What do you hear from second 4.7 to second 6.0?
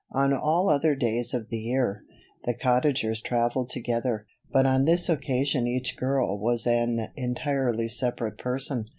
this occasion each